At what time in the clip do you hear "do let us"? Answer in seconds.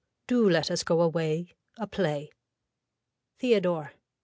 0.25-0.81